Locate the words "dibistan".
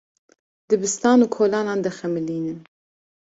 0.69-1.19